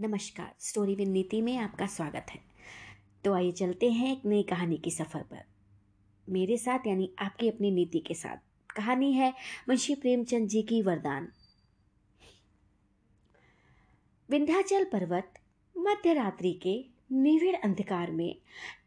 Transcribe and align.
नमस्कार, 0.00 0.54
story 0.60 0.94
with 0.94 1.08
नीति 1.08 1.40
में 1.40 1.56
आपका 1.56 1.86
स्वागत 1.86 2.26
है। 2.30 2.38
तो 3.24 3.32
आइए 3.34 3.52
चलते 3.52 3.90
हैं 3.90 4.10
एक 4.12 4.24
नई 4.26 4.42
कहानी 4.42 4.76
की 4.76 4.90
सफ़र 4.90 5.22
पर। 5.22 5.44
मेरे 6.28 6.56
साथ 6.56 6.86
यानी 6.86 7.10
आपकी 7.18 7.48
अपनी 7.48 7.70
नीति 7.70 7.98
के 7.98 8.14
साथ 8.14 8.36
कहानी 8.76 9.12
है 9.12 9.30
मुंशी 9.68 9.94
प्रेमचंद 9.94 10.48
जी 10.48 10.62
की 10.62 10.82
वरदान। 10.82 11.28
विंध्याचल 14.30 14.84
पर्वत 14.84 15.34
मध्य 15.76 16.14
रात्रि 16.14 16.52
के 16.62 16.74
निविड़ 17.12 17.56
अंधकार 17.56 18.10
में 18.10 18.34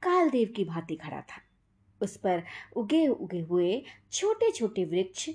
कालदेव 0.04 0.54
की 0.55 0.66
भांति 0.66 0.96
खड़ा 0.96 1.21
था। 1.21 1.42
उस 2.02 2.18
पर 2.18 2.44
उगे 2.76 3.08
उगे 3.08 3.39
हुए 3.39 3.84
छोटे 4.12 4.52
छोटे 4.52 4.86
वृक्ष 4.86 5.30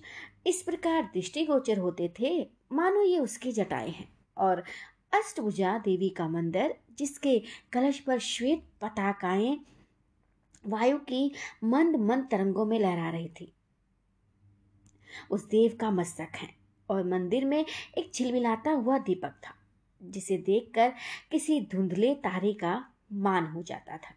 इस 0.46 0.62
प्रकार 0.62 1.11
दृष्टिगोचर 1.14 1.79
होते 1.79 2.12
थे, 2.20 2.48
मानो 2.73 3.02
ये 3.02 3.18
उसकी 3.18 3.52
जटाएँ 3.52 3.91
हैं 3.91 4.09
और 4.36 4.64
अष्टभुजा 5.12 5.79
देवी 5.79 6.08
का 6.08 6.29
मंदिर, 6.29 6.79
जिसके 6.98 7.43
कलश 7.72 7.98
पर 8.00 8.18
श्वेत 8.18 8.64
पताकाएँ 8.80 9.61
वायु 10.66 10.98
की 10.98 11.32
मंद 11.64 11.96
मंद 11.96 12.29
तरंगों 12.30 12.66
में 12.66 12.79
लहरा 12.79 13.11
रही 13.11 13.29
थी। 13.29 13.52
उस 15.30 15.44
देव 15.44 15.79
का 15.80 15.90
मस्तक 15.90 16.29
है 16.35 16.54
और 16.90 17.04
मंदिर 17.04 17.44
में 17.44 17.66
एक 17.98 18.14
छिलमिलाता 18.14 18.71
हुआ 18.71 18.98
दीपक 18.98 19.30
था, 19.30 19.54
जिसे 20.02 20.36
देखकर 20.36 20.93
किसी 21.30 21.60
धुंधले 21.60 22.14
तारे 22.14 22.52
का 22.52 22.88
मान 23.13 23.46
हो 23.46 23.63
जाता 23.63 23.96
था। 23.96 24.14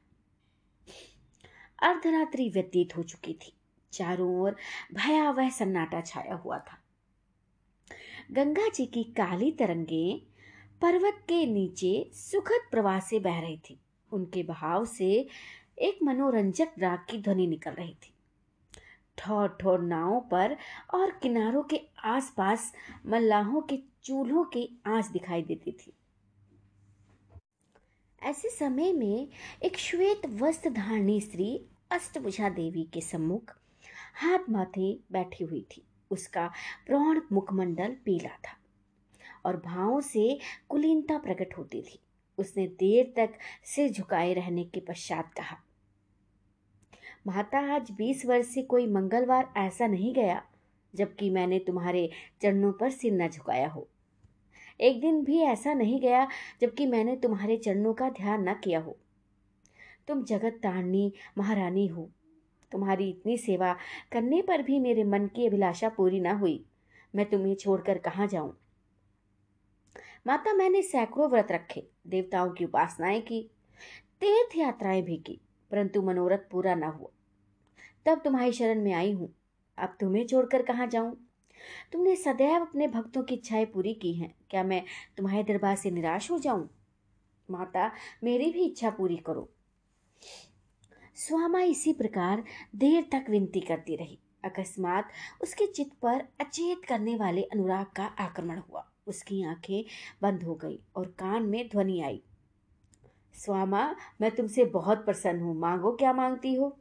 अर्धरात्रि 1.80 2.50
व्यतीत 2.50 2.98
हो 2.98 3.04
चुकी 3.04 3.34
थी। 3.34 3.54
चारों 3.92 4.42
ओर 4.42 4.56
भयावह 4.94 5.50
सन्नाटा 5.50 6.02
छाया 6.02 6.36
हुआ 6.36 6.58
था। 6.58 6.80
गंगा 8.32 8.70
जी 8.70 8.86
की 8.86 9.04
काली 9.04 9.52
तरंगें 9.52 10.35
पर्वत 10.82 11.14
के 11.30 11.46
नीचे 11.46 12.10
सुखद 12.14 12.68
प्रवाह 12.72 13.00
से 13.00 13.20
बह 13.20 13.40
रही 13.40 13.58
थी। 13.58 13.80
उनके 14.12 14.44
बहाव 14.44 14.86
से 14.86 15.28
एक 15.80 16.00
मनोरंजक 16.04 16.72
राग 16.80 17.00
की 17.10 17.22
ध्वनि 17.22 17.48
निकल 17.48 17.72
रही 17.72 17.94
थी। 17.94 18.14
ठोर 19.18 19.58
ठोर 19.62 19.80
नावों 19.80 20.22
पर 20.22 20.58
और 20.94 21.12
किनारों 21.12 21.64
के 21.64 21.82
आसपास 22.04 22.74
मल्लाहों 23.06 23.62
के 23.62 23.80
चूल्हों 24.04 24.44
की 24.44 24.82
आँच 24.86 25.06
दिखाई 25.06 25.42
देती 25.42 25.72
थी। 25.72 25.94
ऐसे 28.24 28.50
समय 28.50 28.94
में 28.94 29.28
एक 29.64 29.78
श्वेत 29.78 30.22
वस्त्र 30.26 30.70
धारणी 30.70 31.22
स्त्री 31.22 31.66
अष्टभुजा 31.92 32.50
देवी 32.50 32.84
के 32.84 33.02
सम्मुख 33.02 33.56
हाथ 34.16 34.40
माथे 34.50 35.00
बैठी 35.12 35.44
हुई 35.44 35.66
थी। 35.78 35.84
उसका 36.12 36.52
प्रौढ़ 36.86 37.20
मुखमंडल 37.32 37.96
पीला 38.06 38.30
था। 38.30 38.65
और 39.46 39.58
भावों 39.58 40.02
से 40.02 40.40
कुलीनता 40.70 41.18
प्रकट 41.18 41.58
होती 41.58 41.82
थी। 41.82 42.00
उसने 42.38 42.68
देर 42.68 43.14
तक 43.16 43.34
सिर 43.66 43.92
झुकाए 43.92 44.34
रहने 44.34 44.64
के 44.64 44.80
पश्चात 44.80 45.34
कहा, 45.34 45.58
माता, 47.28 47.76
आज 47.76 47.92
बीस 47.92 48.26
वर्ष 48.26 48.46
से 48.46 48.62
कोई 48.62 48.88
मंगलवार 48.88 49.54
ऐसा 49.58 49.88
नहीं 49.88 50.14
गया, 50.14 50.44
जबकि 50.96 51.30
मैंने 51.30 51.60
तुम्हारे 51.60 52.10
चरणों 52.42 52.72
पर 52.72 52.90
सिर 52.90 53.14
न 53.14 53.30
झुकाया 53.30 53.68
हो। 53.68 53.88
एक 54.82 55.02
दिन 55.02 55.24
भी 55.24 55.40
ऐसा 55.40 55.74
नहीं 55.74 56.00
गया, 56.02 56.28
जबकि 56.62 56.86
मैंने 56.86 57.16
तुम्हारे 57.16 57.58
चरणों 57.58 57.94
का 57.94 58.10
ध्यान 58.10 58.50
न 58.50 58.54
किया 58.54 58.80
हो। 58.80 58.98
तुम 60.08 60.24
जगत 60.24 60.60
तारणी, 60.64 61.14
महारानी 61.38 61.88
हो। 61.88 62.10
तुम्हारी 62.72 63.10
इतनी 63.10 63.38
सेवा 63.38 63.76
करने 64.12 64.42
पर 64.42 64.62
भी 64.62 64.80
मेरे 64.80 65.04
मन 65.04 65.28
की 65.28 65.48
अभिलाषा 65.48 65.90
पूरी 65.90 66.20
ना 66.20 66.34
हुई। 66.34 66.66
मैं 67.16 67.26
तुम्हें 67.26 67.56
छोड़कर 67.56 67.98
कहाँ 67.98 68.28
जाऊँ? 68.28 68.58
माता 70.28 70.54
मैंने 70.54 70.82
सैकड़ों 70.82 71.30
व्रत 71.30 71.48
रखे, 71.52 71.88
देवताओं 72.08 72.52
की 72.52 72.66
उपासनाएँ 72.66 73.22
की, 73.22 73.50
तीर्थ 74.22 74.56
यात्राएँ 74.56 75.02
भी 75.02 75.18
की, 75.18 75.42
परंतु 75.72 76.02
मनोरथ 76.02 76.38
पूरा 76.38 76.76
न 76.76 76.84
हुआ। 76.84 77.10
तब 78.06 78.22
तुम्हारी 78.24 78.52
शरण 78.52 78.82
में 78.82 78.94
आई 78.94 79.12
हूँ। 79.12 79.36
अब 79.78 79.98
तुम्हें 80.00 80.28
छोड़कर 80.28 80.62
कहाँ 80.62 80.88
जाऊँ? 80.88 81.28
तुमने 81.92 82.16
सदैव 82.16 82.62
अपने 82.62 82.88
भक्तों 82.88 83.24
की 83.24 83.36
इच्छाएँ 83.36 83.66
पूरी 83.66 83.94
की 83.94 84.14
हैं। 84.14 84.36
क्या 84.50 84.64
मैं 84.64 84.84
तुम्हारे 85.18 85.44
दरबार 85.44 85.76
से 85.76 85.92
निराश 85.92 86.32
हो 86.32 86.38
जाऊँ? 86.38 86.70
माता, 87.52 87.92
मेरी 88.24 88.52
भी 88.52 88.66
इच्छा 88.66 88.90
पूरी 88.90 89.18
करो। 89.18 89.50
स्वामा 91.16 91.62
इसी 91.62 91.94
प्रकार 91.94 92.44
देर 92.76 93.04
तक 93.04 93.26
विनती 93.30 93.60
करती 93.60 93.96
रही। 93.96 94.20
अकस्मात 94.44 95.10
उसके 95.42 95.66
चित्त 95.66 95.94
पर 96.02 96.26
अचेत 96.40 96.86
करने 96.86 97.16
वाले 97.16 97.44
अनुराग 97.44 97.86
का 97.86 98.04
आक्रमण 98.04 98.60
हुआ। 98.60 98.92
उसकी 99.08 99.44
आँखें 99.44 99.84
बंद 100.22 100.44
हो 100.44 100.56
गई 100.56 100.80
और 100.96 101.06
कान 101.20 101.44
में 101.44 101.68
ध्वनि 101.70 102.00
आई। 102.02 102.22
स्वामा, 103.36 103.96
मैं 104.22 104.32
तुमसे 104.32 104.66
बहुत 104.66 105.06
प्रसन्न 105.06 105.42
हूँ। 105.42 105.56
मांगो 105.60 105.92
क्या 105.92 106.14
मांगती 106.14 106.54
हो? 106.54 106.78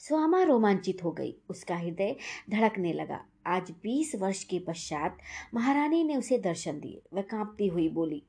स्वामा 0.00 0.42
रोमांचित 0.42 1.02
हो 1.04 1.10
गई। 1.10 1.34
उसका 1.48 1.76
हृदय 1.76 2.16
धड़कने 2.50 2.92
लगा। 2.92 3.20
आज 3.46 3.70
बीस 3.82 4.14
वर्ष 4.14 4.42
के 4.44 4.58
पश्चात 4.58 5.18
महारानी 5.54 6.02
ने 6.04 6.16
उसे 6.16 6.38
दर्शन 6.38 6.80
दिए। 6.80 7.02
वह 7.12 7.22
कांपती 7.22 7.66
हुई 7.66 7.88
बोली, 7.88 8.22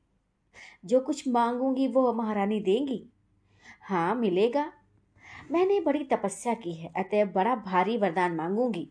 जो 0.84 1.00
कुछ 1.00 1.28
मांगूँगी 1.28 1.86
वो 1.88 2.12
महारानी 2.12 2.60
देंगी? 2.60 3.04
हाँ 3.82 4.14
मिलेगा। 4.14 4.72
मैंने 5.50 5.80
बड़ी 5.80 6.04
तपस्या 6.04 6.54
की 6.54 6.72
है, 6.72 6.92
अतः 6.96 7.24
बड़ा 7.24 7.54
भारी 7.56 7.96
वरदान 7.96 8.34
मांगूँगी। 8.34 8.88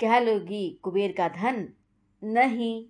कह 0.00 0.18
लोगी 0.18 0.68
कुबेर 0.82 1.12
का 1.12 1.28
धन 1.28 1.68
नहीं। 2.26 2.86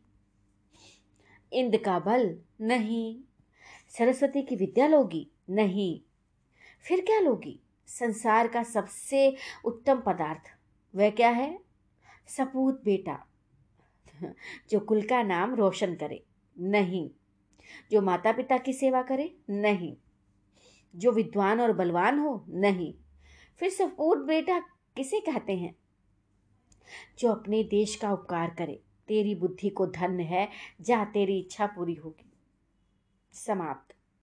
इंद 1.52 1.76
का 1.76 1.98
बल 1.98 2.40
नहीं। 2.60 3.20
सरस्वती 3.88 4.42
की 4.42 4.56
विद्या 4.56 4.86
लोगी 4.86 5.30
नहीं। 5.50 6.00
फिर 6.80 7.00
क्या 7.00 7.20
लोगी? 7.20 7.60
संसार 7.86 8.48
का 8.48 8.62
सबसे 8.62 9.36
उत्तम 9.64 10.00
पदार्थ। 10.00 10.42
वह 10.96 11.10
क्या 11.10 11.30
है? 11.30 11.60
सपूत 12.28 12.84
बेटा, 12.84 13.26
जो 14.70 14.80
कुल 14.80 15.02
का 15.02 15.22
नाम 15.22 15.54
रोशन 15.54 15.94
करे। 15.94 16.24
नहीं। 16.58 17.10
जो 17.90 18.02
माता 18.02 18.32
पिता 18.32 18.58
की 18.58 18.72
सेवा 18.72 19.02
करे। 19.02 19.36
नहीं। 19.50 19.96
जो 20.96 21.12
विद्वान 21.12 21.60
और 21.60 21.72
बलवान 21.72 22.18
हो। 22.18 22.44
नहीं। 22.48 22.94
फिर 23.58 23.70
सपूत 23.70 24.18
बेटा 24.18 24.58
किसे 24.96 25.20
कहते 25.20 25.52
हैं? 25.52 25.76
जो 27.18 27.28
अपने 27.32 27.64
देश 27.64 27.96
का 27.96 28.12
उपकार 28.12 28.50
करे। 28.50 28.82
तेरी 29.08 29.34
बुद्धि 29.34 29.70
को 29.70 29.86
धन्य 29.86 30.22
है 30.22 30.48
जा 30.80 31.04
तेरी 31.04 31.38
इच्छा 31.38 31.66
पूरी 31.66 31.94
होगी। 31.94 32.32
समाप्त। 33.32 33.95